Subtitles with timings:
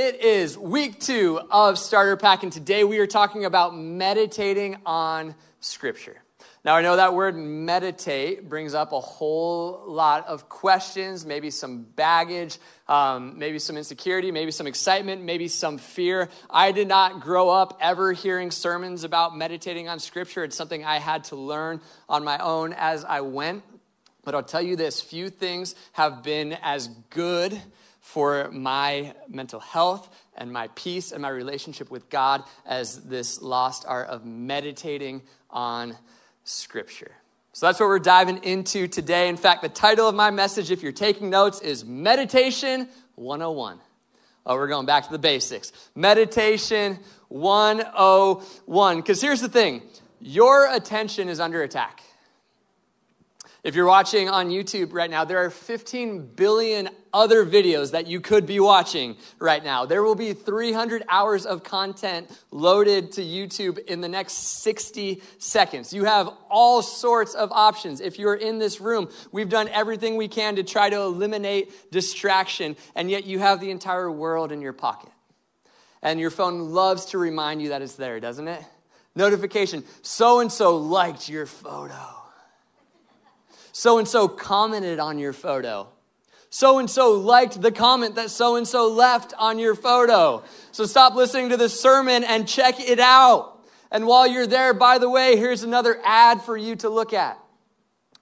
[0.00, 5.34] It is week two of Starter Pack, and today we are talking about meditating on
[5.58, 6.22] Scripture.
[6.64, 11.82] Now, I know that word meditate brings up a whole lot of questions, maybe some
[11.82, 16.28] baggage, um, maybe some insecurity, maybe some excitement, maybe some fear.
[16.48, 20.44] I did not grow up ever hearing sermons about meditating on Scripture.
[20.44, 23.64] It's something I had to learn on my own as I went.
[24.22, 27.60] But I'll tell you this few things have been as good
[28.08, 33.84] for my mental health and my peace and my relationship with God as this lost
[33.86, 35.94] art of meditating on
[36.42, 37.10] Scripture.
[37.52, 39.28] So that's what we're diving into today.
[39.28, 43.78] In fact, the title of my message, if you're taking notes, is Meditation 101.
[44.46, 45.70] Oh, we're going back to the basics.
[45.94, 48.96] Meditation 101.
[48.96, 49.82] Because here's the thing
[50.18, 52.02] your attention is under attack.
[53.68, 58.18] If you're watching on YouTube right now, there are 15 billion other videos that you
[58.18, 59.84] could be watching right now.
[59.84, 65.92] There will be 300 hours of content loaded to YouTube in the next 60 seconds.
[65.92, 68.00] You have all sorts of options.
[68.00, 72.74] If you're in this room, we've done everything we can to try to eliminate distraction,
[72.94, 75.10] and yet you have the entire world in your pocket.
[76.00, 78.64] And your phone loves to remind you that it's there, doesn't it?
[79.14, 82.17] Notification so and so liked your photo
[83.78, 85.86] so and so commented on your photo.
[86.50, 90.42] So and so liked the comment that so and so left on your photo.
[90.72, 93.64] So stop listening to the sermon and check it out.
[93.92, 97.38] And while you're there, by the way, here's another ad for you to look at.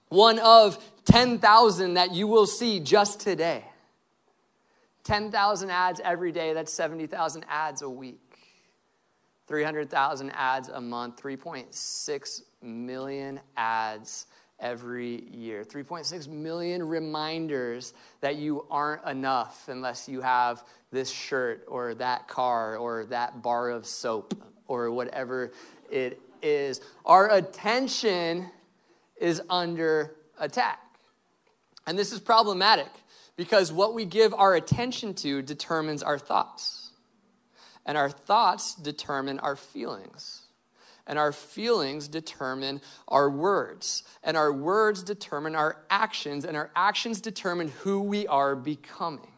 [0.09, 3.65] One of 10,000 that you will see just today.
[5.05, 8.21] 10,000 ads every day, that's 70,000 ads a week.
[9.47, 14.27] 300,000 ads a month, 3.6 million ads
[14.59, 15.63] every year.
[15.63, 22.77] 3.6 million reminders that you aren't enough unless you have this shirt or that car
[22.77, 24.33] or that bar of soap
[24.67, 25.51] or whatever
[25.91, 26.81] it is.
[27.05, 28.49] Our attention
[29.19, 30.79] is under attack.
[31.85, 32.89] And this is problematic
[33.35, 36.91] because what we give our attention to determines our thoughts.
[37.85, 40.46] And our thoughts determine our feelings
[41.07, 47.21] and our feelings determine our words, and our words determine our actions, and our actions
[47.21, 49.31] determine who we are becoming.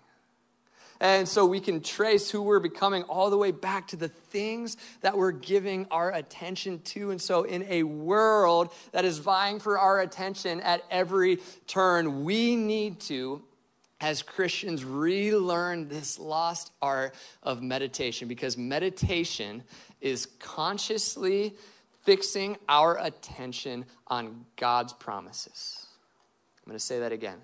[1.01, 4.75] And so we can trace who we're becoming all the way back to the things
[4.99, 7.11] that we're giving our attention to.
[7.11, 12.57] And so, in a world that is vying for our attention at every turn, we
[12.57, 13.43] need to
[14.01, 17.13] as Christians, relearn this lost art
[17.43, 19.63] of meditation because meditation
[20.01, 21.55] is consciously
[22.03, 25.85] fixing our attention on God's promises.
[26.57, 27.37] I'm going to say that again.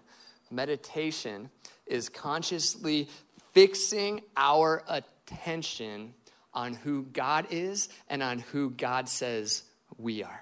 [0.52, 1.50] Meditation
[1.86, 3.10] is consciously
[3.54, 6.14] fixing our attention
[6.54, 9.64] on who God is and on who God says
[9.98, 10.42] we are.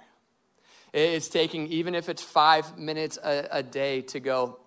[0.94, 4.60] It's taking, even if it's five minutes a, a day, to go,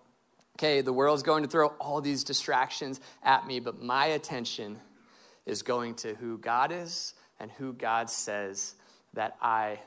[0.56, 4.80] okay, the world's going to throw all these distractions at me, but my attention
[5.44, 8.74] is going to who God is and who God says
[9.14, 9.80] that I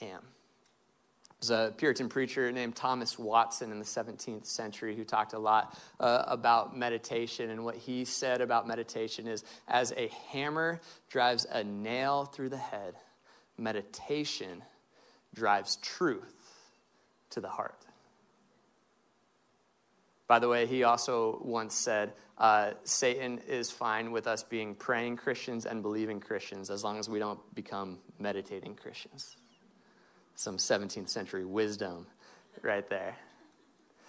[0.00, 0.20] am.
[1.40, 5.78] There's a Puritan preacher named Thomas Watson in the 17th century who talked a lot
[6.00, 7.50] uh, about meditation.
[7.50, 12.56] And what he said about meditation is as a hammer drives a nail through the
[12.56, 12.94] head,
[13.56, 14.64] meditation
[15.32, 16.34] drives truth
[17.30, 17.86] to the heart.
[20.26, 25.16] By the way, he also once said, uh, Satan is fine with us being praying
[25.16, 29.36] Christians and believing Christians as long as we don't become meditating Christians.
[30.36, 32.06] Some 17th century wisdom
[32.62, 33.16] right there.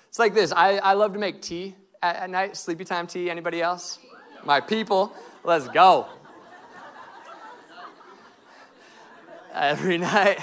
[0.10, 3.32] It's like this I, I love to make tea at, at night, sleepy time tea.
[3.32, 3.98] Anybody else?
[4.46, 5.12] My people,
[5.44, 6.08] let's go.
[9.54, 10.40] Every night.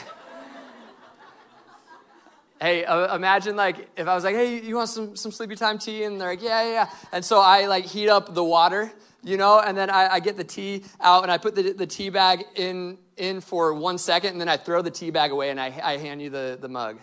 [2.61, 5.78] Hey, uh, imagine like if I was like, hey, you want some, some sleepy time
[5.78, 6.05] tea?
[6.05, 6.91] And they're like, yeah, yeah, yeah.
[7.12, 8.91] And so I like heat up the water,
[9.22, 11.87] you know, and then I, I get the tea out and I put the, the
[11.87, 15.50] tea bag in, in for one second and then I throw the tea bag away
[15.50, 16.99] and I, I hand you the, the mug,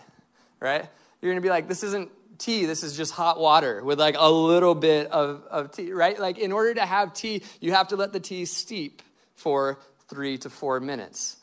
[0.58, 0.88] right?
[1.22, 4.30] You're gonna be like, this isn't tea, this is just hot water with like a
[4.30, 6.18] little bit of, of tea, right?
[6.18, 9.02] Like in order to have tea, you have to let the tea steep
[9.36, 9.78] for
[10.08, 11.36] three to four minutes,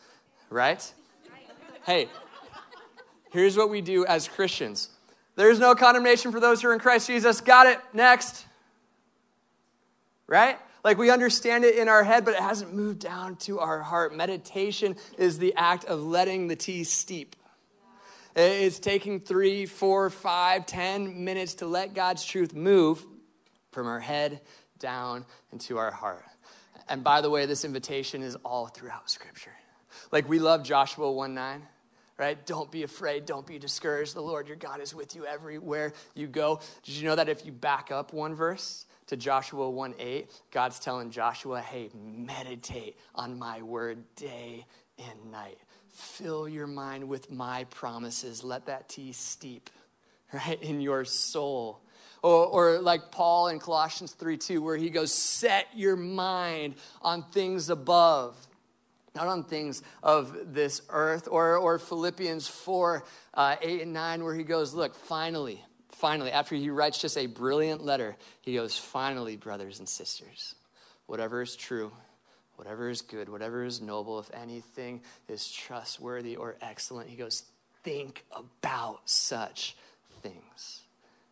[0.50, 0.94] right?
[1.86, 2.10] Hey,
[3.31, 4.89] Here's what we do as Christians
[5.36, 7.42] there's no condemnation for those who are in Christ Jesus.
[7.42, 7.80] Got it.
[7.94, 8.45] Next.
[10.28, 10.57] Right?
[10.83, 14.16] Like we understand it in our head, but it hasn't moved down to our heart.
[14.16, 17.36] Meditation is the act of letting the tea steep.
[18.36, 23.06] It's taking three, four, five, ten minutes to let God's truth move
[23.72, 24.42] from our head
[24.80, 26.24] down into our heart.
[26.88, 29.54] And by the way, this invitation is all throughout Scripture.
[30.12, 31.62] Like we love Joshua 1 9
[32.22, 32.46] right?
[32.46, 33.26] Don't be afraid.
[33.26, 34.14] Don't be discouraged.
[34.14, 36.60] The Lord your God is with you everywhere you go.
[36.84, 40.80] Did you know that if you back up one verse to Joshua 1 8, God's
[40.80, 44.68] telling Joshua, hey, meditate on my word day
[45.00, 45.58] and night.
[45.90, 48.44] Fill your mind with my promises.
[48.44, 49.72] Let that tea steep,
[50.32, 51.82] right, in your soul.
[52.22, 57.24] Or, or, like Paul in Colossians 3 2, where he goes, Set your mind on
[57.32, 58.38] things above
[59.16, 63.04] not on things of this earth, or, or Philippians 4
[63.34, 67.25] uh, 8 and 9, where he goes, Look, finally, finally, after he writes just a
[67.25, 70.56] brilliant letter, he goes, Finally, brothers and sisters,
[71.08, 71.92] whatever is true,
[72.56, 77.44] whatever is good, whatever is noble, if anything is trustworthy or excellent, he goes,
[77.84, 79.75] Think about such
[80.22, 80.81] things.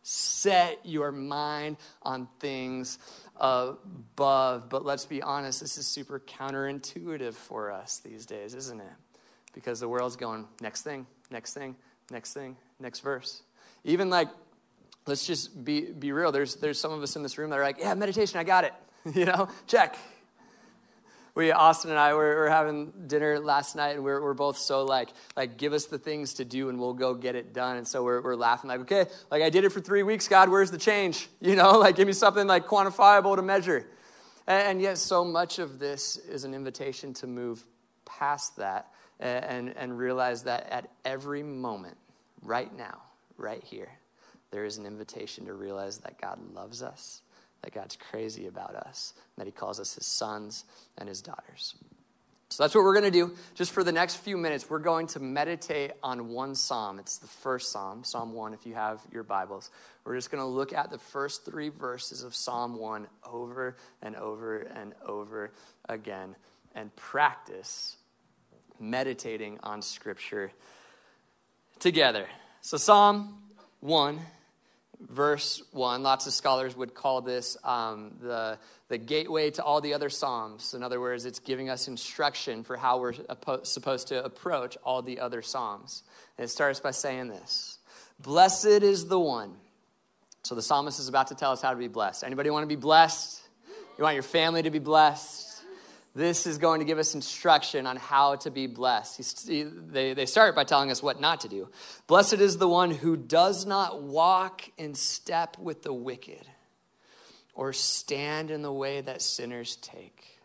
[0.02, 2.98] Set your mind on things
[3.40, 4.68] above.
[4.68, 8.92] But let's be honest, this is super counterintuitive for us these days, isn't it?
[9.52, 11.74] Because the world's going, next thing, next thing,
[12.10, 13.42] next thing, next verse.
[13.84, 14.28] Even like,
[15.06, 16.30] let's just be, be real.
[16.30, 18.64] There's, there's some of us in this room that are like, yeah, meditation, I got
[18.64, 18.74] it.
[19.14, 19.96] you know, check
[21.34, 24.84] we austin and i were, were having dinner last night and we're, we're both so
[24.84, 27.76] like like give us the things to do and we'll go get it done.
[27.76, 30.48] And so we're, we're laughing like okay like i did it for three weeks god
[30.48, 31.28] where's the change?
[31.40, 33.86] You know like give me something like quantifiable to measure.
[34.46, 37.64] And, and yet so much of this is an invitation to move
[38.04, 41.96] past that and, and, and realize that at every moment
[42.42, 43.02] right now
[43.36, 43.88] right here
[44.50, 47.22] there is an invitation to realize that god loves us
[47.62, 50.64] that God's crazy about us, that He calls us His sons
[50.98, 51.74] and His daughters.
[52.50, 53.32] So that's what we're going to do.
[53.54, 56.98] Just for the next few minutes, we're going to meditate on one psalm.
[56.98, 59.70] It's the first psalm, Psalm 1, if you have your Bibles.
[60.04, 64.16] We're just going to look at the first three verses of Psalm 1 over and
[64.16, 65.52] over and over
[65.88, 66.34] again
[66.74, 67.96] and practice
[68.80, 70.50] meditating on Scripture
[71.78, 72.26] together.
[72.62, 73.38] So, Psalm
[73.78, 74.18] 1
[75.08, 76.02] verse 1.
[76.02, 78.58] Lots of scholars would call this um, the,
[78.88, 80.74] the gateway to all the other Psalms.
[80.74, 83.14] In other words, it's giving us instruction for how we're
[83.62, 86.02] supposed to approach all the other Psalms.
[86.38, 87.78] And it starts by saying this
[88.18, 89.54] Blessed is the one.
[90.42, 92.24] So the psalmist is about to tell us how to be blessed.
[92.24, 93.42] Anybody want to be blessed?
[93.98, 95.49] You want your family to be blessed?
[96.14, 99.48] This is going to give us instruction on how to be blessed.
[99.48, 101.68] He, they, they start by telling us what not to do.
[102.08, 106.46] Blessed is the one who does not walk in step with the wicked,
[107.54, 110.40] or stand in the way that sinners take,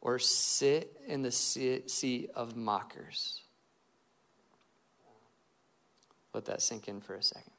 [0.00, 3.42] or sit in the seat of mockers.
[6.34, 7.52] Let that sink in for a second.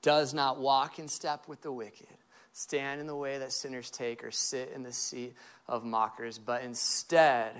[0.00, 2.08] Does not walk in step with the wicked
[2.54, 5.34] stand in the way that sinners take or sit in the seat
[5.68, 7.52] of mockers, but instead,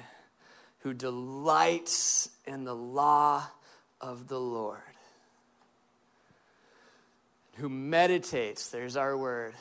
[0.79, 3.45] who delights in the law
[4.01, 4.79] of the Lord,
[7.57, 9.55] who meditates, there's our word,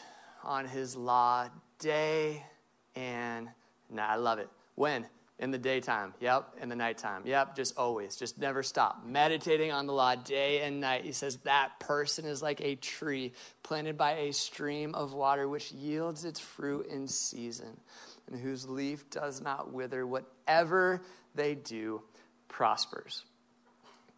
[0.44, 1.47] on his law
[1.79, 2.44] day
[2.95, 3.50] and
[3.89, 4.09] night.
[4.09, 4.50] I love it.
[4.75, 5.06] When?
[5.39, 6.13] In the daytime.
[6.19, 6.57] Yep.
[6.62, 7.24] In the nighttime.
[7.25, 7.56] Yep.
[7.56, 8.15] Just always.
[8.15, 9.06] Just never stop.
[9.06, 11.03] Meditating on the law day and night.
[11.03, 13.33] He says that person is like a tree
[13.63, 17.79] planted by a stream of water which yields its fruit in season
[18.31, 20.05] and whose leaf does not wither.
[20.05, 21.01] Whatever
[21.36, 22.03] they do
[22.48, 23.25] prospers.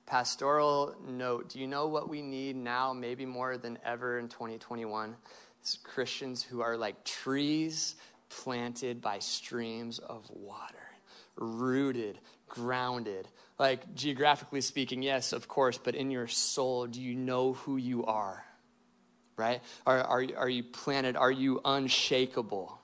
[0.05, 5.15] Pastoral note Do you know what we need now, maybe more than ever in 2021?
[5.61, 7.95] It's Christians who are like trees
[8.29, 10.75] planted by streams of water
[11.35, 13.27] rooted, grounded.
[13.57, 18.05] Like, geographically speaking, yes, of course, but in your soul, do you know who you
[18.05, 18.43] are?
[19.37, 19.61] Right?
[19.85, 21.15] Are, are, are you planted?
[21.15, 22.79] Are you unshakable?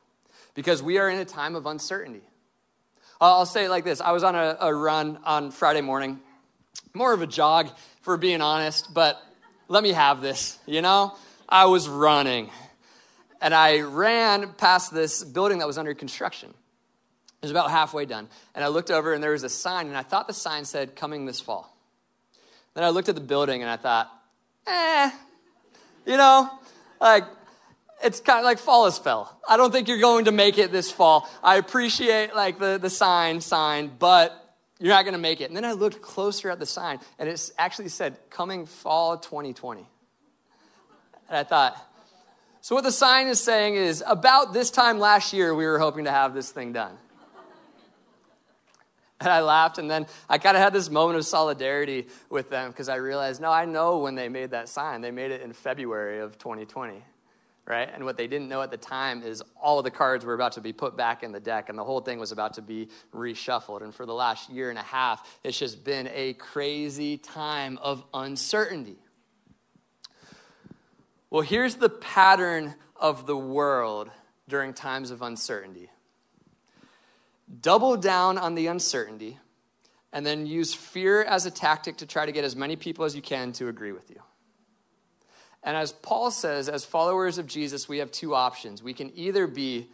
[0.53, 2.24] Because we are in a time of uncertainty.
[3.22, 6.20] I'll say it like this I was on a, a run on Friday morning,
[6.93, 7.70] more of a jog,
[8.01, 9.22] for being honest, but
[9.67, 11.15] let me have this, you know?
[11.48, 12.50] I was running
[13.41, 16.53] and I ran past this building that was under construction.
[17.41, 18.27] It was about halfway done.
[18.53, 20.95] And I looked over and there was a sign, and I thought the sign said,
[20.95, 21.75] coming this fall.
[22.75, 24.12] Then I looked at the building and I thought,
[24.67, 25.12] eh,
[26.05, 26.50] you know,
[27.00, 27.25] like,
[28.03, 29.39] it's kind of like fall is fell.
[29.48, 31.29] I don't think you're going to make it this fall.
[31.43, 35.45] I appreciate like the, the sign, sign, but you're not going to make it.
[35.45, 39.86] And then I looked closer at the sign and it actually said coming fall 2020.
[41.29, 41.77] And I thought,
[42.62, 46.05] so what the sign is saying is about this time last year, we were hoping
[46.05, 46.98] to have this thing done.
[49.22, 52.72] And I laughed, and then I kind of had this moment of solidarity with them
[52.72, 55.01] because I realized, no, I know when they made that sign.
[55.01, 57.04] They made it in February of 2020,
[57.66, 57.90] right?
[57.94, 60.54] And what they didn't know at the time is all of the cards were about
[60.54, 62.90] to be put back in the deck, and the whole thing was about to be
[63.13, 63.84] reshuffled.
[63.84, 68.04] And for the last year and a half, it's just been a crazy time of
[68.13, 68.98] uncertainty.
[71.30, 74.10] Well, here's the pattern of the world
[74.50, 75.90] during times of uncertainty
[77.60, 79.38] double down on the uncertainty,
[80.13, 83.15] and then use fear as a tactic to try to get as many people as
[83.15, 84.22] you can to agree with you.
[85.63, 88.81] And as Paul says, as followers of Jesus, we have two options.
[88.81, 89.89] We can either be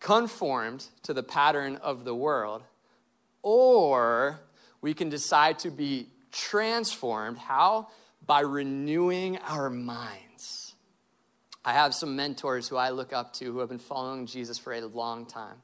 [0.00, 2.62] conformed to the pattern of the world,
[3.42, 4.40] or
[4.80, 7.38] we can decide to be transformed.
[7.38, 7.88] How?
[8.26, 10.74] By renewing our minds.
[11.62, 14.72] I have some mentors who I look up to who have been following Jesus for
[14.72, 15.56] a long time.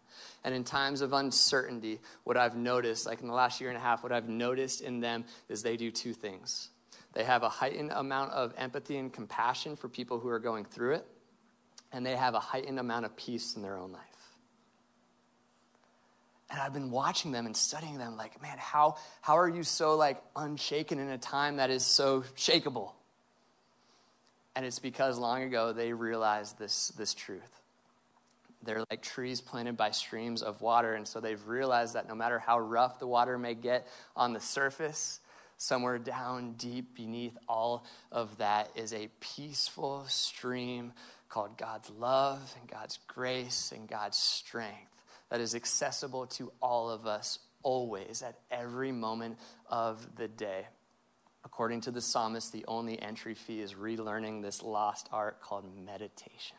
[0.46, 3.80] And in times of uncertainty, what I've noticed, like in the last year and a
[3.80, 6.68] half, what I've noticed in them is they do two things.
[7.14, 10.94] They have a heightened amount of empathy and compassion for people who are going through
[10.94, 11.06] it,
[11.90, 14.02] and they have a heightened amount of peace in their own life.
[16.48, 19.96] And I've been watching them and studying them like, man, how, how are you so
[19.96, 22.92] like unshaken in a time that is so shakable?
[24.54, 27.50] And it's because long ago they realized this, this truth.
[28.66, 30.94] They're like trees planted by streams of water.
[30.94, 34.40] And so they've realized that no matter how rough the water may get on the
[34.40, 35.20] surface,
[35.56, 40.92] somewhere down deep beneath all of that is a peaceful stream
[41.28, 44.92] called God's love and God's grace and God's strength
[45.30, 50.66] that is accessible to all of us always at every moment of the day.
[51.44, 56.56] According to the psalmist, the only entry fee is relearning this lost art called meditation.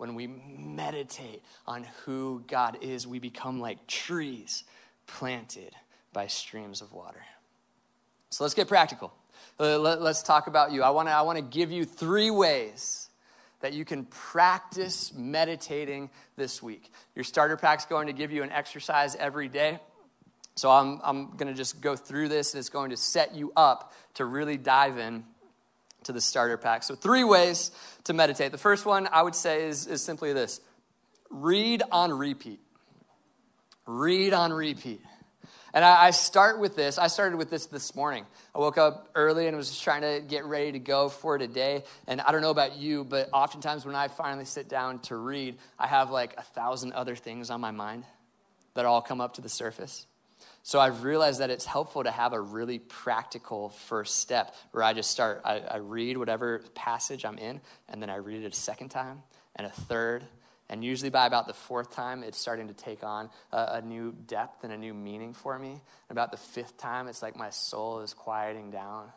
[0.00, 4.64] When we meditate on who God is, we become like trees
[5.06, 5.74] planted
[6.14, 7.20] by streams of water.
[8.30, 9.12] So let's get practical.
[9.58, 10.82] Uh, let's talk about you.
[10.82, 13.10] I want to I wanna give you three ways
[13.60, 16.90] that you can practice meditating this week.
[17.14, 19.80] Your starter pack's going to give you an exercise every day.
[20.54, 23.52] So I'm, I'm going to just go through this, and it's going to set you
[23.54, 25.24] up to really dive in
[26.04, 26.82] to the starter pack.
[26.82, 27.70] So, three ways
[28.04, 28.52] to meditate.
[28.52, 30.60] The first one I would say is, is simply this
[31.30, 32.60] read on repeat.
[33.86, 35.00] Read on repeat.
[35.72, 36.98] And I, I start with this.
[36.98, 38.24] I started with this this morning.
[38.54, 41.84] I woke up early and was just trying to get ready to go for today.
[42.08, 45.58] And I don't know about you, but oftentimes when I finally sit down to read,
[45.78, 48.04] I have like a thousand other things on my mind
[48.74, 50.06] that all come up to the surface.
[50.62, 54.92] So I've realized that it's helpful to have a really practical first step where I
[54.92, 58.56] just start, I, I, read whatever passage I'm in, and then I read it a
[58.56, 59.22] second time
[59.56, 60.24] and a third.
[60.68, 64.12] And usually by about the fourth time, it's starting to take on a, a new
[64.26, 65.70] depth and a new meaning for me.
[65.70, 69.08] And about the fifth time, it's like my soul is quieting down.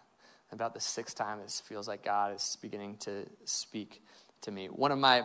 [0.50, 4.02] And about the sixth time, it feels like God is beginning to speak
[4.42, 4.68] to me.
[4.68, 5.24] One of my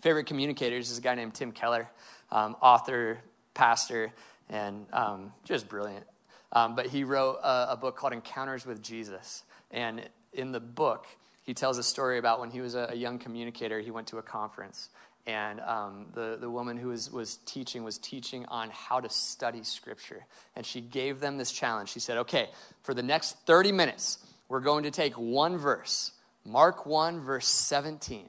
[0.00, 1.90] favorite communicators is a guy named Tim Keller,
[2.30, 3.18] um, author,
[3.52, 4.12] pastor
[4.50, 6.04] and um, just brilliant.
[6.52, 9.44] Um, but he wrote a, a, book called Encounters with Jesus.
[9.70, 11.06] And in the book,
[11.44, 14.18] he tells a story about when he was a, a young communicator, he went to
[14.18, 14.90] a conference.
[15.26, 19.62] And um, the, the woman who was, was teaching was teaching on how to study
[19.62, 20.26] Scripture.
[20.56, 21.90] And she gave them this challenge.
[21.90, 22.48] She said, okay,
[22.82, 26.10] for the next 30 minutes, we're going to take one verse,
[26.44, 28.26] Mark 1, verse 17,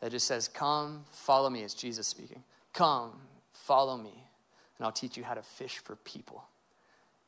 [0.00, 1.62] that just says, Come, follow me.
[1.62, 2.42] It's Jesus speaking.
[2.72, 3.12] Come,
[3.52, 4.25] follow me
[4.78, 6.44] and I'll teach you how to fish for people.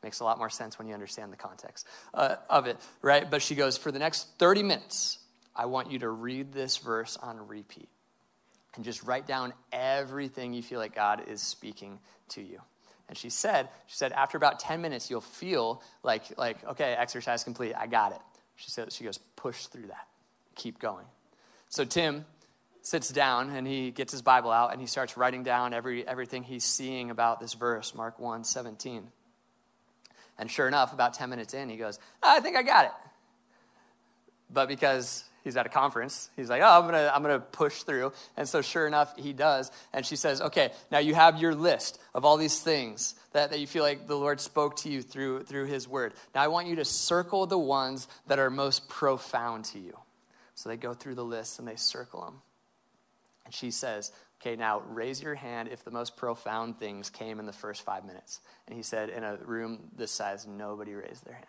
[0.03, 3.29] Makes a lot more sense when you understand the context uh, of it, right?
[3.29, 5.19] But she goes, For the next 30 minutes,
[5.57, 7.89] I want you to read this verse on repeat
[8.77, 11.99] and just write down everything you feel like God is speaking
[12.31, 12.61] to you.
[13.09, 17.43] And she said, she said, after about 10 minutes, you'll feel like, like, okay, exercise
[17.43, 17.75] complete.
[17.75, 18.21] I got it.
[18.55, 20.07] She said, she goes, push through that.
[20.55, 21.07] Keep going.
[21.71, 22.25] So Tim
[22.89, 26.43] sits down and he gets his Bible out and he starts writing down every, everything
[26.43, 29.07] he's seeing about this verse, Mark 1 17.
[30.39, 32.93] And sure enough, about 10 minutes in, he goes, ah, I think I got it.
[34.51, 38.15] But because he's at a conference, he's like, oh, I'm gonna, I'm gonna push through.
[38.39, 39.71] And so sure enough, he does.
[39.93, 43.61] And she says, okay, now you have your list of all these things that, that
[43.61, 46.15] you feel like the Lord spoke to you through, through his word.
[46.35, 49.99] Now I want you to circle the ones that are most profound to you.
[50.55, 52.41] So they go through the list and they circle them.
[53.49, 54.13] And she says,
[54.43, 58.05] Okay, now raise your hand if the most profound things came in the first five
[58.05, 58.41] minutes.
[58.67, 61.47] And he said, In a room this size, nobody raised their hand.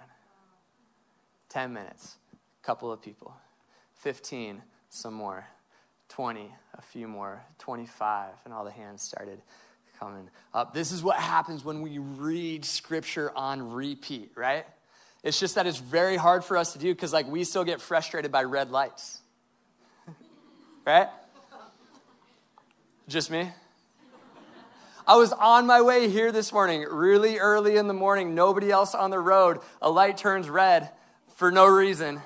[1.49, 3.33] 10 minutes, a couple of people.
[3.95, 5.45] 15, some more.
[6.07, 7.43] 20, a few more.
[7.57, 9.41] 25, and all the hands started
[9.99, 10.73] coming up.
[10.73, 14.65] This is what happens when we read scripture on repeat, right?
[15.21, 17.81] It's just that it's very hard for us to do because, like, we still get
[17.81, 19.19] frustrated by red lights,
[20.87, 21.09] right?
[23.09, 23.49] Just me?
[25.07, 28.93] I was on my way here this morning, really early in the morning, nobody else
[28.93, 29.61] on the road.
[29.81, 30.91] A light turns red
[31.35, 32.21] for no reason.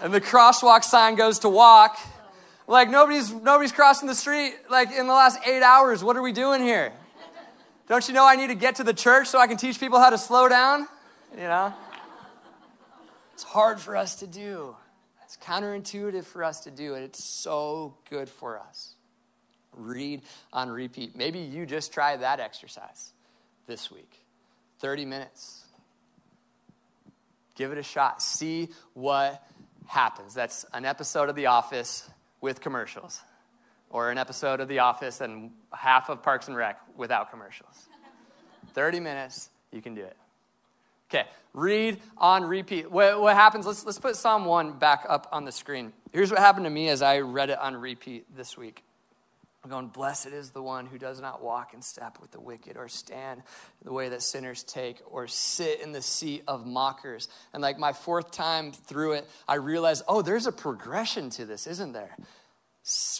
[0.00, 1.98] And the crosswalk sign goes to walk.
[2.68, 6.04] Like nobody's nobody's crossing the street like in the last 8 hours.
[6.04, 6.92] What are we doing here?
[7.88, 9.98] Don't you know I need to get to the church so I can teach people
[9.98, 10.86] how to slow down?
[11.32, 11.74] You know?
[13.34, 14.76] It's hard for us to do.
[15.24, 18.94] It's counterintuitive for us to do, and it's so good for us
[19.78, 21.16] read on repeat.
[21.16, 23.12] Maybe you just try that exercise
[23.66, 24.12] this week
[24.80, 25.64] 30 minutes.
[27.54, 28.22] Give it a shot.
[28.22, 29.42] See what
[29.86, 30.34] happens.
[30.34, 32.08] That's an episode of The Office
[32.40, 33.20] with commercials,
[33.90, 37.88] or an episode of The Office and half of Parks and Rec without commercials.
[38.74, 40.16] 30 minutes, you can do it.
[41.10, 42.90] Okay, read on repeat.
[42.90, 43.66] What, what, happens?
[43.66, 45.92] Let's, let's put Psalm 1 back up on the screen.
[46.12, 48.84] Here's what happened to me as I read it on repeat this week.
[49.64, 52.76] I'm going, blessed is the one who does not walk in step with the wicked,
[52.76, 53.42] or stand
[53.84, 57.28] the way that sinners take, or sit in the seat of mockers.
[57.52, 61.66] And like my fourth time through it, I realized, oh, there's a progression to this,
[61.66, 62.16] isn't there?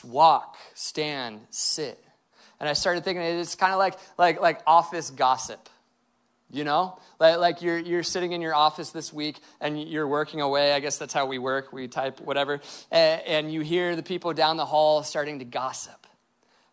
[0.04, 2.02] Walk, stand, sit.
[2.61, 5.68] And I started thinking it's kind of like, like, like office gossip.
[6.50, 10.40] You know, like, like you're, you're sitting in your office this week and you're working
[10.40, 10.73] away.
[10.73, 11.75] I guess that's how we work.
[11.75, 12.61] We type whatever.
[12.90, 16.07] And, and you hear the people down the hall starting to gossip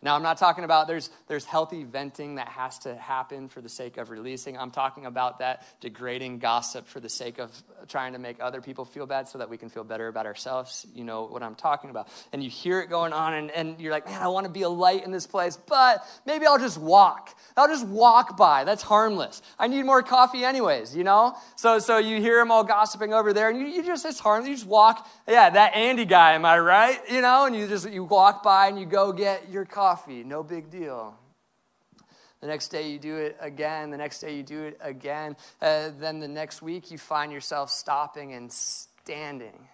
[0.05, 3.69] now, I'm not talking about there's, there's healthy venting that has to happen for the
[3.69, 4.55] sake of releasing.
[4.55, 7.51] I'm talking about that degrading gossip for the sake of
[7.88, 10.85] trying to make other people feel bad so that we can feel better about ourselves.
[10.93, 12.07] You know what I'm talking about.
[12.31, 14.62] And you hear it going on, and, and you're like, man, I want to be
[14.62, 17.35] a light in this place, but maybe I'll just walk.
[17.57, 18.63] I'll just walk by.
[18.63, 19.41] That's harmless.
[19.57, 21.35] I need more coffee, anyways, you know?
[21.55, 24.50] So, so you hear them all gossiping over there, and you, you just, it's harmless.
[24.50, 25.09] You just walk.
[25.27, 27.00] Yeah, that Andy guy, am I right?
[27.09, 30.25] You know, and you just, you walk by and you go get your coffee coffee,
[30.25, 31.15] no big deal.
[32.41, 33.91] The next day you do it again.
[33.91, 35.37] The next day you do it again.
[35.61, 39.70] Uh, then the next week you find yourself stopping and standing.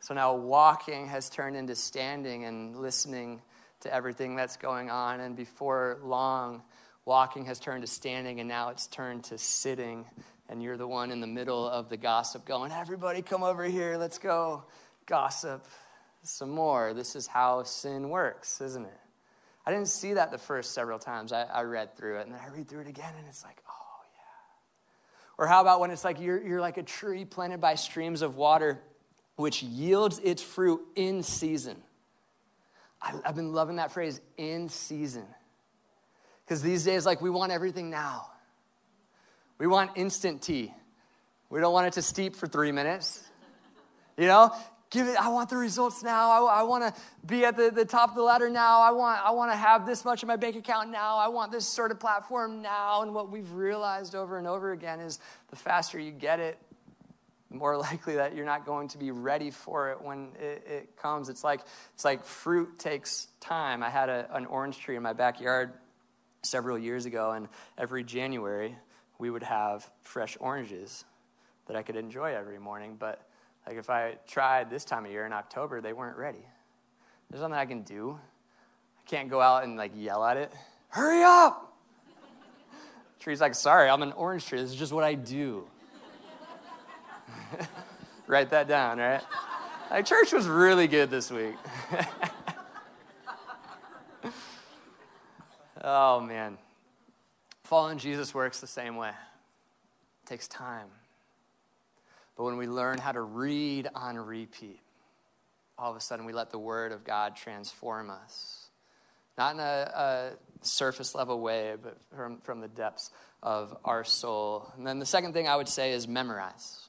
[0.00, 3.40] So now walking has turned into standing and listening
[3.82, 5.20] to everything that's going on.
[5.20, 6.62] And before long,
[7.04, 10.06] walking has turned to standing, and now it's turned to sitting.
[10.48, 13.96] And you're the one in the middle of the gossip going, Everybody come over here,
[13.96, 14.64] let's go
[15.06, 15.64] gossip
[16.24, 16.94] some more.
[16.94, 19.00] This is how sin works, isn't it?
[19.66, 22.40] I didn't see that the first several times I, I read through it, and then
[22.40, 25.44] I read through it again, and it's like, oh, yeah.
[25.44, 28.36] Or how about when it's like you're, you're like a tree planted by streams of
[28.36, 28.80] water,
[29.34, 31.76] which yields its fruit in season.
[33.02, 35.24] I, I've been loving that phrase, in season.
[36.44, 38.28] Because these days, like, we want everything now.
[39.58, 40.72] We want instant tea.
[41.50, 43.20] We don't want it to steep for three minutes.
[44.16, 44.52] You know,
[44.96, 46.46] give it i want the results now.
[46.46, 48.80] I, I want to be at the, the top of the ladder now.
[48.80, 51.18] I want i want to have this much in my bank account now.
[51.18, 53.02] I want this sort of platform now.
[53.02, 55.18] And what we've realized over and over again is
[55.50, 56.58] the faster you get it
[57.50, 60.96] the more likely that you're not going to be ready for it when it, it
[60.96, 61.28] comes.
[61.28, 61.60] It's like
[61.94, 63.82] it's like fruit takes time.
[63.82, 65.74] I had a, an orange tree in my backyard
[66.42, 68.76] several years ago and every january
[69.18, 71.04] we would have fresh oranges
[71.66, 72.96] that i could enjoy every morning.
[72.96, 73.25] But
[73.66, 76.44] like if I tried this time of year in October, they weren't ready.
[77.28, 78.18] There's nothing I can do.
[78.98, 80.52] I can't go out and like yell at it.
[80.88, 81.74] Hurry up!
[83.18, 84.60] Tree's like, sorry, I'm an orange tree.
[84.60, 85.66] This is just what I do.
[88.28, 89.22] Write that down, right?
[89.90, 91.56] Like church was really good this week.
[95.82, 96.56] oh man.
[97.64, 99.08] Following Jesus works the same way.
[99.08, 100.86] It takes time.
[102.36, 104.80] But when we learn how to read on repeat,
[105.78, 108.68] all of a sudden we let the Word of God transform us.
[109.38, 110.30] Not in a, a
[110.62, 113.10] surface level way, but from, from the depths
[113.42, 114.72] of our soul.
[114.76, 116.80] And then the second thing I would say is memorize.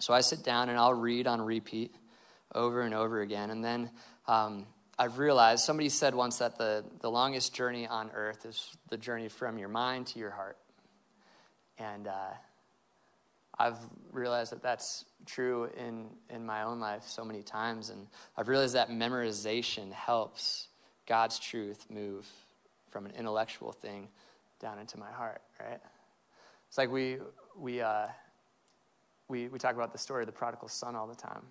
[0.00, 1.94] So I sit down and I'll read on repeat
[2.54, 3.50] over and over again.
[3.50, 3.90] And then
[4.26, 4.66] um,
[4.98, 9.28] I've realized somebody said once that the, the longest journey on earth is the journey
[9.28, 10.58] from your mind to your heart.
[11.78, 12.30] And uh,
[13.62, 13.78] I've
[14.10, 17.90] realized that that's true in, in my own life so many times.
[17.90, 20.66] And I've realized that memorization helps
[21.06, 22.26] God's truth move
[22.90, 24.08] from an intellectual thing
[24.60, 25.78] down into my heart, right?
[26.66, 27.18] It's like we,
[27.56, 28.08] we, uh,
[29.28, 31.42] we, we talk about the story of the prodigal son all the time.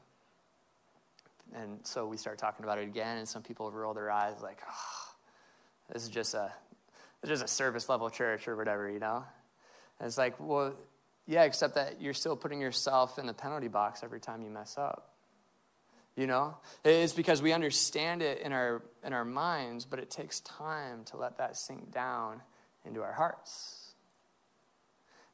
[1.55, 4.59] And so we start talking about it again, and some people roll their eyes like,
[4.69, 5.13] oh,
[5.93, 6.51] this is just a,
[7.25, 9.23] just a service level church or whatever, you know?
[9.99, 10.73] And it's like, well,
[11.27, 14.77] yeah, except that you're still putting yourself in the penalty box every time you mess
[14.77, 15.09] up.
[16.15, 16.57] You know?
[16.83, 21.17] It's because we understand it in our in our minds, but it takes time to
[21.17, 22.41] let that sink down
[22.85, 23.93] into our hearts.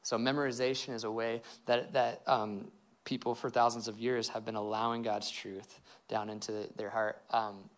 [0.04, 2.68] So memorization is a way that that um,
[3.04, 7.22] people for thousands of years have been allowing God's truth down into their heart.
[7.32, 7.70] Um,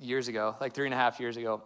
[0.00, 1.62] years ago, like three and a half years ago,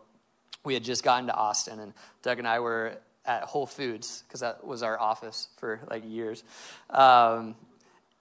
[0.64, 4.40] we had just gotten to Austin, and Doug and I were at Whole Foods because
[4.40, 6.44] that was our office for like years.
[6.88, 7.54] Um,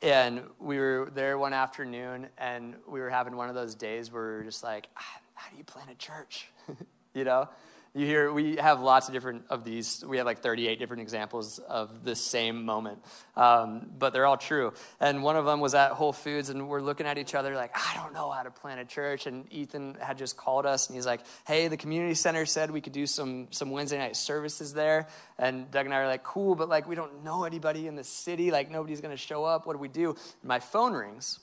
[0.01, 4.23] and we were there one afternoon, and we were having one of those days where
[4.23, 6.49] we were just like, ah, "How do you plan a church?"
[7.13, 7.49] you know,
[7.95, 10.03] you hear we have lots of different of these.
[10.05, 12.99] We have like 38 different examples of the same moment.
[13.35, 14.73] Um, but they're all true.
[14.99, 17.71] And one of them was at whole foods and we're looking at each other like
[17.75, 19.25] i don't know how to plant a church.
[19.25, 22.81] And ethan had just called us and he's like hey the community center said we
[22.81, 25.07] could do some some wednesday night services there.
[25.37, 28.03] And doug and i are like cool but like we don't know anybody in the
[28.03, 28.51] city.
[28.51, 29.65] Like nobody's to show up.
[29.65, 30.09] What do we do?
[30.09, 31.39] And my phone rings.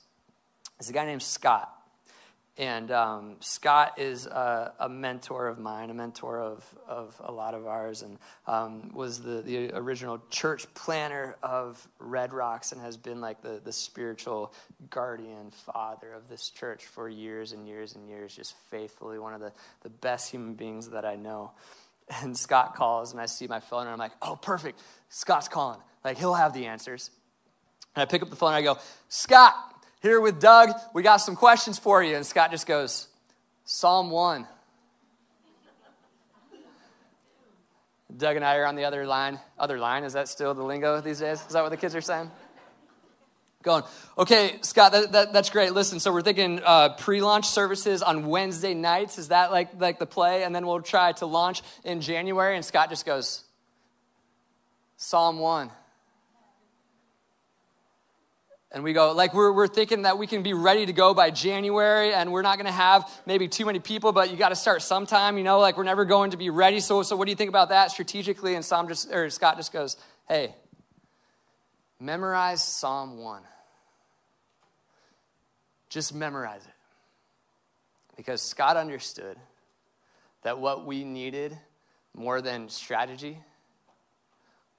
[0.79, 1.76] It's a guy named scott
[2.57, 7.53] and um, Scott is a, a, mentor of mine, a mentor of, of a lot
[7.53, 8.17] of ours, and
[8.47, 13.61] um, was the, the original church planner of Red Rocks and has been like the,
[13.63, 14.53] the spiritual
[14.89, 19.39] guardian father of this church for years and years and years, just faithfully, one of
[19.39, 19.51] the,
[19.83, 21.51] the best human beings that I know.
[22.21, 24.79] And Scott calls, and I see my phone, and I'm like, oh, perfect.
[25.09, 25.79] Scott's calling.
[26.05, 27.11] Like, he'll have the answers.
[27.95, 29.53] And I pick up the phone, and I go, Scott,
[30.01, 30.69] here with Doug.
[30.93, 32.15] We got some questions for you.
[32.15, 33.07] And Scott just goes,
[33.65, 34.47] Psalm 1.
[38.15, 39.39] Doug and I are on the other line.
[39.59, 41.41] Other line, is that still the lingo these days?
[41.45, 42.31] Is that what the kids are saying?
[43.63, 43.83] Going,
[44.17, 45.73] okay, Scott, that, that, that's great.
[45.73, 49.17] Listen, so we're thinking uh, pre launch services on Wednesday nights.
[49.17, 50.43] Is that like, like the play?
[50.43, 52.55] And then we'll try to launch in January.
[52.55, 53.43] And Scott just goes,
[54.95, 55.69] Psalm 1
[58.71, 61.29] and we go like we're, we're thinking that we can be ready to go by
[61.29, 64.81] january and we're not to have maybe too many people but you got to start
[64.81, 65.59] sometime you know?
[65.59, 66.79] Like we're never going to be ready.
[66.79, 68.55] So so what do you think about that strategically?
[68.55, 70.55] And Psalm just or scott just goes hey
[71.99, 73.41] memorize psalm 1
[75.89, 76.73] just memorize it.
[78.15, 79.37] Because scott understood
[80.43, 81.57] that what we needed
[82.13, 83.39] more than strategy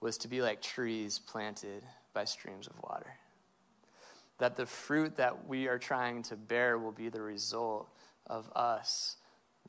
[0.01, 3.15] was to be like trees planted by streams of water
[4.39, 7.89] that the fruit that we are trying to bear will be the result
[8.27, 9.17] of us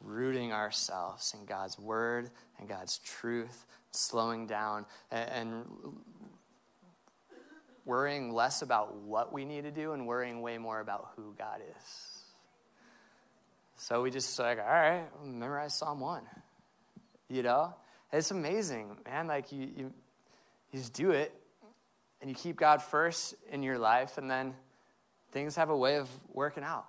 [0.01, 2.29] rooting ourselves in God's word
[2.59, 5.65] and God's truth, slowing down and,
[7.85, 11.59] worrying less about what we need to do and worrying way more about who God
[11.59, 12.23] is.
[13.77, 16.21] So we just like, all right, memorize Psalm 1.
[17.29, 17.73] You know?
[18.13, 19.25] It's amazing, man.
[19.25, 19.93] Like you, you,
[20.71, 21.33] you just do it
[22.21, 24.53] and you keep God first in your life, and then
[25.31, 26.85] things have a way of working out.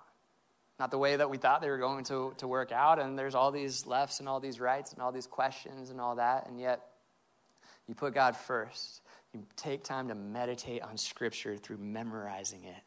[0.79, 3.35] Not the way that we thought they were going to, to work out, and there's
[3.35, 6.59] all these lefts and all these rights and all these questions and all that, and
[6.59, 6.81] yet
[7.87, 9.01] you put God first.
[9.33, 12.83] You take time to meditate on Scripture through memorizing it.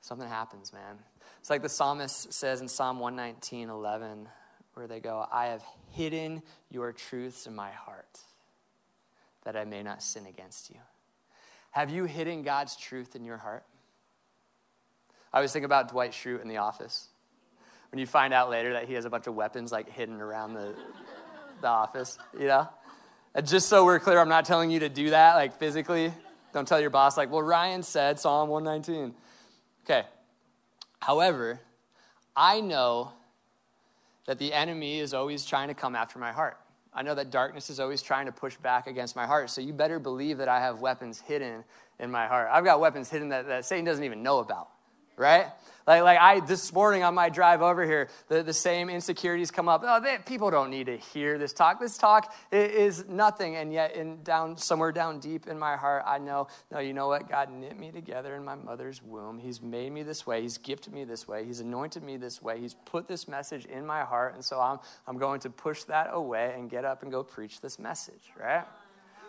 [0.00, 0.98] Something happens, man.
[1.40, 4.28] It's like the psalmist says in Psalm 119, 11,
[4.74, 8.20] where they go, I have hidden your truths in my heart
[9.44, 10.76] that I may not sin against you.
[11.70, 13.64] Have you hidden God's truth in your heart?
[15.32, 17.08] I always think about Dwight Schrute in The Office.
[17.92, 20.54] When you find out later that he has a bunch of weapons like hidden around
[20.54, 20.74] the,
[21.60, 22.68] the office, you know?
[23.34, 26.12] And just so we're clear, I'm not telling you to do that, like physically.
[26.52, 29.14] Don't tell your boss, like, well, Ryan said Psalm 119.
[29.84, 30.06] Okay.
[31.00, 31.60] However,
[32.36, 33.12] I know
[34.26, 36.59] that the enemy is always trying to come after my heart.
[36.92, 39.50] I know that darkness is always trying to push back against my heart.
[39.50, 41.64] So you better believe that I have weapons hidden
[41.98, 42.48] in my heart.
[42.50, 44.70] I've got weapons hidden that, that Satan doesn't even know about
[45.20, 45.46] right?
[45.86, 49.68] Like, like I this morning on my drive over here, the, the same insecurities come
[49.68, 49.82] up.
[49.84, 51.80] Oh, they, people don't need to hear this talk.
[51.80, 56.18] This talk is nothing, and yet in down somewhere down deep in my heart, I
[56.18, 56.48] know.
[56.70, 57.28] No, you know what?
[57.28, 59.38] God knit me together in my mother's womb.
[59.38, 60.42] He's made me this way.
[60.42, 61.44] He's gifted me this way.
[61.44, 62.60] He's anointed me this way.
[62.60, 66.10] He's put this message in my heart, and so I'm I'm going to push that
[66.12, 68.32] away and get up and go preach this message.
[68.38, 68.64] Right?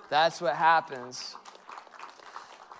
[0.10, 1.36] That's what happens.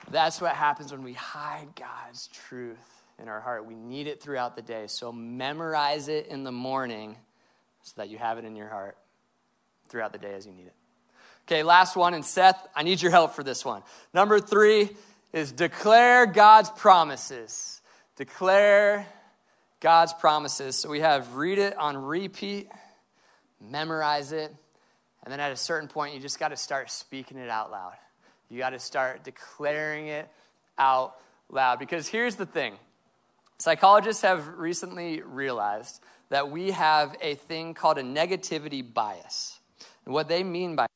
[0.10, 3.66] That's what happens when we hide God's truth in our heart.
[3.66, 4.88] We need it throughout the day.
[4.88, 7.16] So memorize it in the morning
[7.84, 8.98] so that you have it in your heart
[9.88, 10.76] throughout the day as you need it.
[11.48, 12.14] Okay, last one.
[12.14, 13.84] And Seth, I need your help for this one.
[14.14, 14.90] Number three
[15.34, 17.82] is declare God's promises.
[18.16, 19.06] Declare
[19.80, 20.76] God's promises.
[20.76, 22.70] So we have read it on repeat.
[23.62, 24.54] memorize it,
[25.24, 27.94] and then at a certain point, you just got to start speaking it out loud.
[28.50, 30.28] You got to start declaring it
[30.78, 31.16] out
[31.50, 31.80] loud.
[31.80, 32.74] Because here's the thing
[33.62, 39.60] psychologists have recently realized that we have a thing called a negativity bias.
[40.06, 40.88] And what they mean by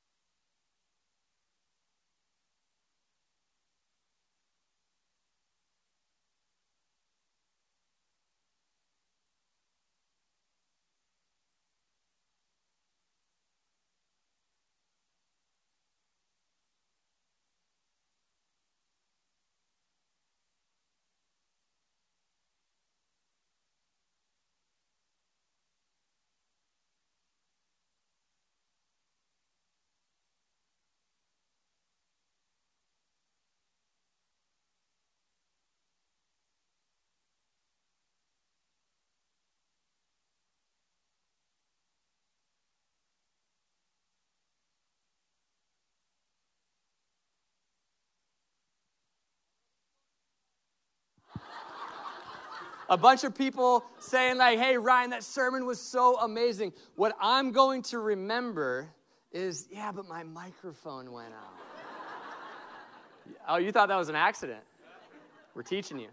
[52.90, 56.74] a bunch of people saying, like, hey, Ryan, that sermon was so amazing.
[56.96, 58.90] What I'm going to remember
[59.32, 61.54] is, yeah, but my microphone went out.
[63.48, 64.62] oh, you thought that was an accident?
[65.54, 66.10] We're teaching you.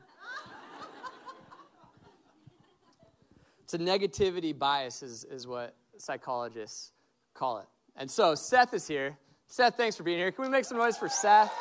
[3.63, 6.93] It's a negativity bias, is, is what psychologists
[7.33, 7.67] call it.
[7.97, 9.17] And so Seth is here.
[9.47, 10.31] Seth, thanks for being here.
[10.31, 11.53] Can we make some noise for Seth?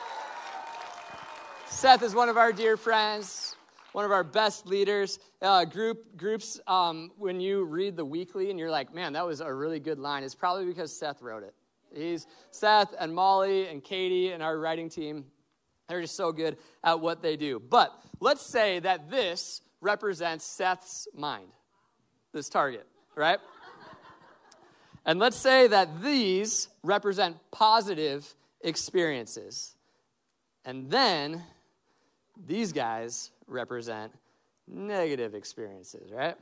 [1.67, 3.50] Seth is one of our dear friends
[3.93, 5.19] one of our best leaders.
[5.41, 9.41] Uh, group groups, um, when you read the weekly and you're like, man, that was
[9.41, 11.53] a really good line, it's probably because Seth wrote it.
[11.93, 15.25] He's Seth and Molly and Katie and our writing team.
[15.89, 17.59] They're just so good at what they do.
[17.59, 21.49] But let's say that this represents Seth's mind,
[22.33, 23.39] this target, right?
[25.05, 29.75] and let's say that these represent positive experiences.
[30.63, 31.43] And then
[32.47, 34.11] these guys represent
[34.67, 36.35] negative experiences, right?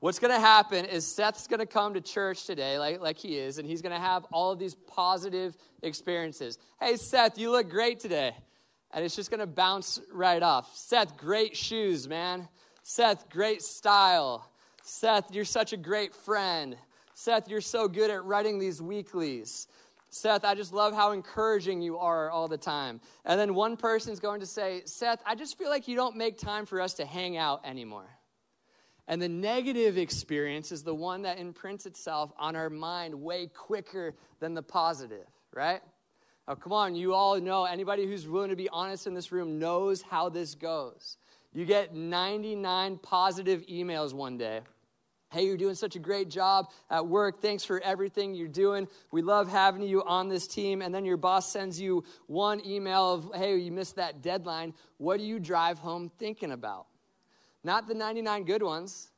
[0.00, 3.38] What's going to happen is Seth's going to come to church today, like, like he
[3.38, 6.58] is, and he's going to have all of these positive experiences.
[6.80, 8.34] Hey, Seth, you look great today.
[8.94, 10.76] And it's just going to bounce right off.
[10.76, 12.48] Seth, great shoes, man.
[12.82, 14.50] Seth, great style.
[14.82, 16.76] Seth, you're such a great friend.
[17.14, 19.68] Seth, you're so good at writing these weeklies.
[20.14, 23.00] Seth, I just love how encouraging you are all the time.
[23.24, 26.36] And then one person's going to say, Seth, I just feel like you don't make
[26.36, 28.10] time for us to hang out anymore.
[29.08, 34.14] And the negative experience is the one that imprints itself on our mind way quicker
[34.38, 35.80] than the positive, right?
[36.46, 39.58] Now, come on, you all know, anybody who's willing to be honest in this room
[39.58, 41.16] knows how this goes.
[41.54, 44.60] You get 99 positive emails one day
[45.32, 47.40] Hey, you're doing such a great job at work.
[47.40, 48.86] Thanks for everything you're doing.
[49.10, 50.82] We love having you on this team.
[50.82, 54.74] And then your boss sends you one email of, hey, you missed that deadline.
[54.98, 56.86] What do you drive home thinking about?
[57.64, 59.10] Not the 99 good ones.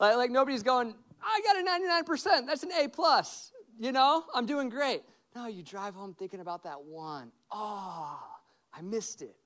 [0.00, 2.46] Like, like nobody's going, I got a 99%.
[2.48, 3.52] That's an A plus.
[3.78, 5.02] You know, I'm doing great.
[5.36, 7.30] No, you drive home thinking about that one.
[7.52, 8.18] Oh,
[8.74, 9.36] I missed it.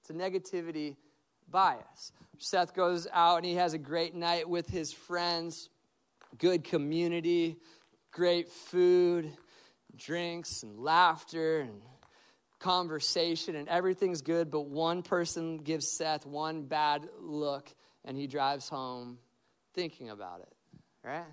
[0.00, 0.96] It's a negativity
[1.50, 2.12] bias.
[2.38, 5.68] Seth goes out and he has a great night with his friends,
[6.38, 7.56] good community,
[8.12, 9.30] great food,
[9.96, 11.82] drinks, and laughter, and
[12.58, 14.50] conversation, and everything's good.
[14.50, 17.72] But one person gives Seth one bad look,
[18.04, 19.18] and he drives home
[19.74, 20.52] thinking about it,
[21.04, 21.24] right?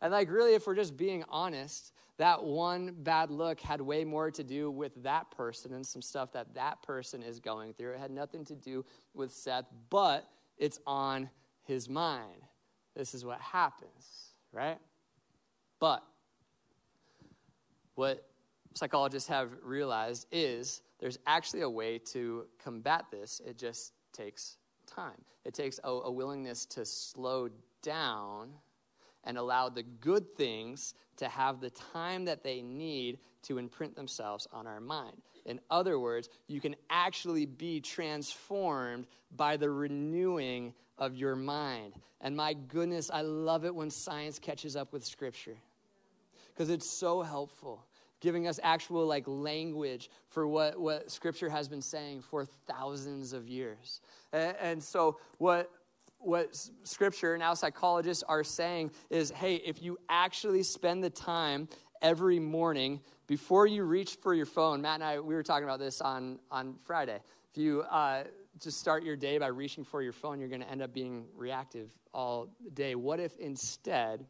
[0.00, 4.30] And, like, really, if we're just being honest, that one bad look had way more
[4.30, 7.92] to do with that person and some stuff that that person is going through.
[7.92, 11.28] It had nothing to do with Seth, but it's on
[11.64, 12.42] his mind.
[12.94, 14.78] This is what happens, right?
[15.80, 16.04] But
[17.96, 18.28] what
[18.74, 23.40] psychologists have realized is there's actually a way to combat this.
[23.44, 25.20] It just takes time.
[25.44, 27.48] It takes a, a willingness to slow
[27.82, 28.50] down
[29.24, 34.46] and allow the good things to have the time that they need to imprint themselves
[34.52, 35.22] on our mind.
[35.44, 41.94] In other words, you can actually be transformed by the renewing of your mind.
[42.20, 45.56] And my goodness, I love it when science catches up with Scripture
[46.54, 47.84] because it's so helpful
[48.20, 53.48] giving us actual like language for what, what scripture has been saying for thousands of
[53.48, 54.00] years
[54.32, 55.70] and, and so what
[56.24, 61.68] what scripture now psychologists are saying is hey, if you actually spend the time
[62.02, 65.78] every morning before you reach for your phone, Matt and I, we were talking about
[65.78, 67.18] this on, on Friday.
[67.50, 68.24] If you uh,
[68.60, 71.26] just start your day by reaching for your phone, you're going to end up being
[71.34, 72.94] reactive all day.
[72.94, 74.26] What if instead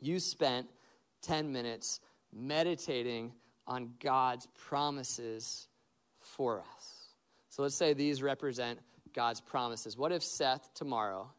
[0.00, 0.68] you spent
[1.22, 2.00] 10 minutes
[2.32, 3.32] meditating
[3.66, 5.68] on God's promises
[6.20, 7.14] for us.
[7.48, 8.78] So let's say these represent
[9.12, 9.96] God's promises.
[9.96, 11.30] What if Seth tomorrow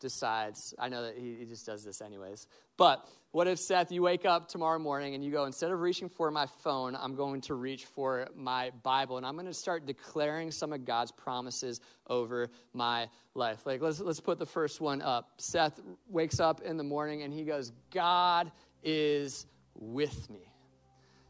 [0.00, 4.02] decides, I know that he, he, just does this anyways, but what if, Seth, you
[4.02, 7.40] wake up tomorrow morning and you go, instead of reaching for my phone, I'm going
[7.42, 11.80] to reach for my Bible and I'm going to start declaring some of God's promises
[12.08, 13.66] over my life?
[13.66, 15.32] Like, let's, let's put the first one up.
[15.38, 20.50] Seth wakes up in the morning and he goes, God is with me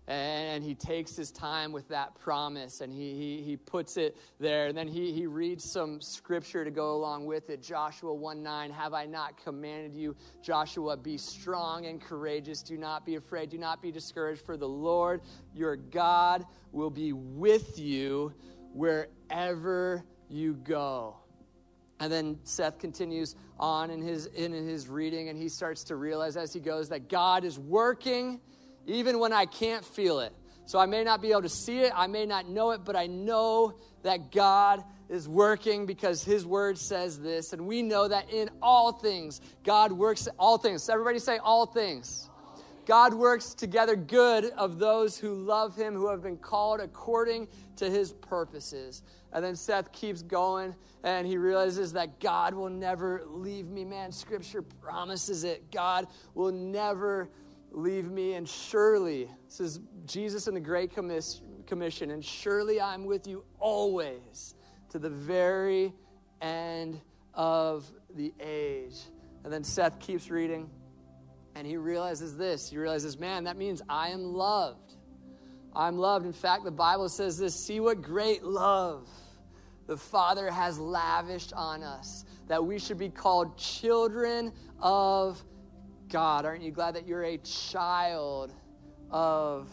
[0.08, 4.68] and he takes his time with that promise and he, he, he puts it there.
[4.68, 7.60] And then he, he reads some scripture to go along with it.
[7.62, 12.62] Joshua 1 9 have i not commanded you joshua be strong and courageous?
[12.62, 13.50] Do not be afraid.
[13.50, 15.22] Do not be discouraged for the lord
[15.54, 18.32] your god will be with you
[18.72, 21.16] wherever you go.
[21.98, 26.36] And then Seth continues on in his, in his reading, and he starts to realize
[26.36, 28.40] as he goes that God is working
[28.86, 30.32] even when I can't feel it.
[30.64, 32.96] So I may not be able to see it, I may not know it, but
[32.96, 37.52] I know that God is working because his word says this.
[37.52, 40.88] And we know that in all things, God works all things.
[40.88, 42.28] Everybody say all things.
[42.84, 47.90] God works together good of those who love him, who have been called according to
[47.90, 49.02] his purposes.
[49.32, 53.84] And then Seth keeps going and he realizes that God will never leave me.
[53.84, 55.70] Man, scripture promises it.
[55.70, 57.28] God will never
[57.70, 63.26] leave me, and surely, this is Jesus in the Great Commission, and surely I'm with
[63.26, 64.54] you always
[64.90, 65.92] to the very
[66.40, 67.00] end
[67.34, 68.96] of the age.
[69.44, 70.70] And then Seth keeps reading,
[71.54, 72.70] and he realizes this.
[72.70, 74.94] He realizes, man, that means I am loved.
[75.74, 76.24] I'm loved.
[76.24, 79.08] In fact, the Bible says this see what great love
[79.86, 85.44] the Father has lavished on us, that we should be called children of
[86.08, 86.44] God.
[86.44, 88.52] Aren't you glad that you're a child
[89.10, 89.68] of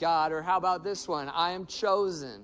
[0.00, 0.32] God?
[0.32, 1.28] Or how about this one?
[1.28, 2.42] I am chosen.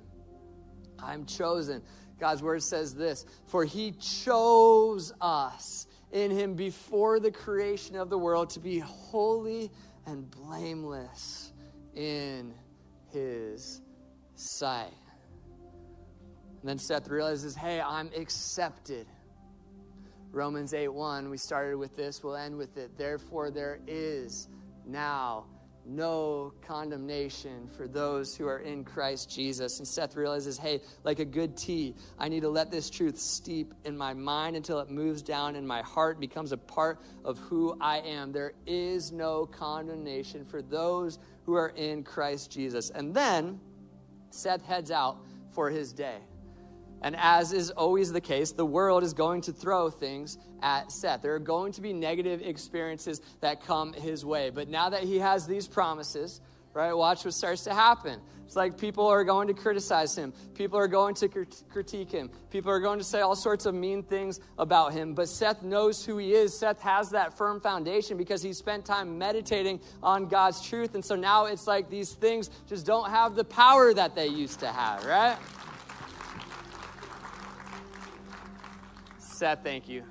[0.99, 1.83] I am chosen.
[2.19, 8.19] God's word says this For he chose us in him before the creation of the
[8.19, 9.71] world to be holy
[10.07, 11.53] and blameless
[11.95, 12.55] in
[13.13, 13.83] his
[14.35, 14.93] sight.
[16.61, 19.07] And then Seth realizes, hey, I'm accepted.
[20.33, 22.97] Romans 8 1, we started with this, we'll end with it.
[22.99, 24.49] Therefore, there is
[24.87, 25.47] now
[25.89, 29.79] no condemnation for those who are in Christ Jesus.
[29.79, 33.73] And Seth realizes, hey, like a good tea, I need to let this truth steep
[33.85, 37.77] in my mind until it moves down in my heart, becomes a part of who
[37.81, 38.33] I am.
[38.33, 42.91] There is no condemnation for those who are in Christ Jesus.
[42.91, 43.59] And then
[44.31, 45.19] Seth heads out
[45.51, 46.19] for his day.
[47.03, 51.23] And as is always the case, the world is going to throw things at Seth.
[51.23, 54.51] There are going to be negative experiences that come his way.
[54.51, 56.41] But now that he has these promises,
[56.75, 58.21] right, watch what starts to happen.
[58.49, 61.29] It's like people are going to criticize him, people are going to
[61.69, 65.13] critique him, people are going to say all sorts of mean things about him.
[65.13, 66.59] But Seth knows who he is.
[66.59, 70.95] Seth has that firm foundation because he spent time meditating on God's truth.
[70.95, 74.61] And so now it's like these things just don't have the power that they used
[74.61, 75.37] to have, right?
[79.39, 80.03] Seth, thank you.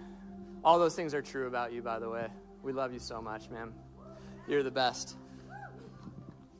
[0.64, 2.28] All those things are true about you, by the way.
[2.64, 3.74] We love you so much, man.
[4.48, 5.18] You're the best.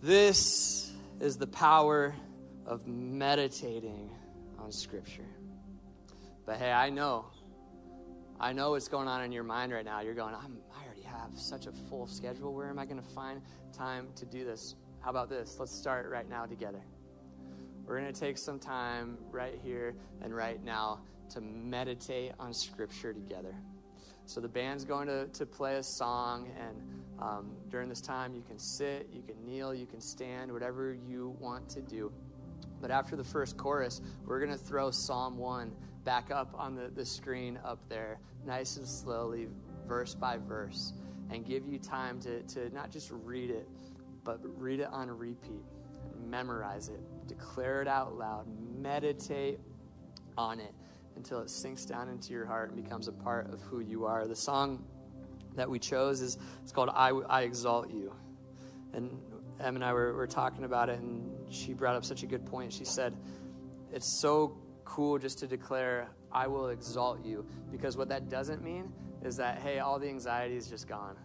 [0.04, 2.14] This is the power
[2.66, 4.10] of meditating
[4.60, 5.30] on Scripture.
[6.46, 7.28] But hey, I know,
[8.38, 10.02] I know what's going on in your mind right now.
[10.02, 12.54] You're going, I'm, I already have such a full schedule.
[12.54, 14.76] Where am I going to find time to do this?
[15.00, 15.56] How about this?
[15.58, 16.82] Let's start right now together.
[17.86, 21.00] We're going to take some time right here and right now
[21.32, 23.56] to meditate on Scripture together.
[24.26, 26.78] So the band's going to, to play a song, and
[27.20, 31.36] um, during this time, you can sit, you can kneel, you can stand, whatever you
[31.40, 32.12] want to do.
[32.82, 35.72] But after the first chorus, we're going to throw Psalm 1
[36.04, 39.48] back up on the, the screen up there, nice and slowly,
[39.88, 40.94] verse by verse,
[41.30, 43.68] and give you time to, to not just read it,
[44.26, 45.64] but read it on repeat,
[46.28, 48.46] memorize it, declare it out loud,
[48.78, 49.60] meditate
[50.38, 50.74] on it
[51.18, 54.26] until it sinks down into your heart and becomes a part of who you are.
[54.28, 54.86] The song
[55.56, 58.14] that we chose is it's called I, I Exalt You.
[58.94, 59.20] And
[59.60, 62.46] Em and I were, were talking about it, and she brought up such a good
[62.46, 62.72] point.
[62.72, 63.18] She said,
[63.92, 67.46] It's so cool just to declare, I will exalt you.
[67.72, 68.94] Because what that doesn't mean
[69.24, 71.18] is that, hey, all the anxiety is just gone,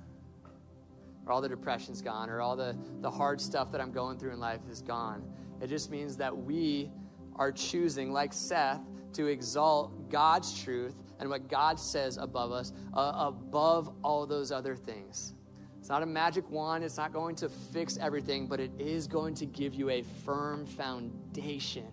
[1.26, 4.32] or all the depression's gone, or all the, the hard stuff that I'm going through
[4.32, 5.22] in life is gone.
[5.60, 6.90] It just means that we
[7.36, 8.80] are choosing, like Seth,
[9.14, 14.76] to exalt God's truth and what God says above us, uh, above all those other
[14.76, 15.34] things.
[15.78, 19.34] It's not a magic wand, it's not going to fix everything, but it is going
[19.36, 21.86] to give you a firm foundation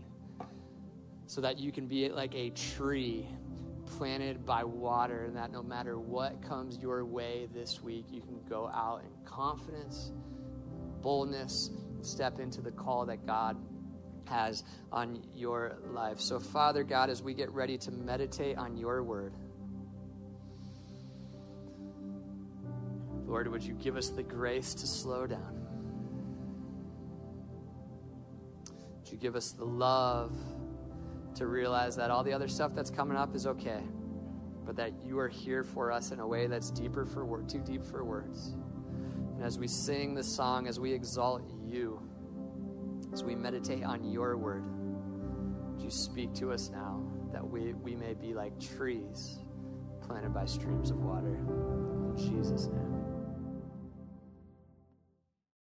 [1.25, 3.27] so that you can be like a tree
[3.85, 8.39] planted by water, and that no matter what comes your way this week, you can
[8.47, 10.11] go out in confidence,
[11.01, 13.57] boldness, step into the call that God
[14.29, 16.19] has on your life.
[16.19, 19.33] So, Father God, as we get ready to meditate on your word,
[23.25, 25.65] Lord, would you give us the grace to slow down?
[28.97, 30.35] Would you give us the love
[31.35, 33.81] to realize that all the other stuff that's coming up is okay,
[34.65, 37.85] but that you are here for us in a way that's deeper for too deep
[37.85, 38.55] for words.
[39.35, 42.01] And as we sing the song, as we exalt you,
[43.11, 44.63] as we meditate on your word,
[45.71, 47.01] would you speak to us now
[47.31, 49.39] that we, we may be like trees
[50.01, 51.35] planted by streams of water?
[51.35, 52.98] In Jesus' name.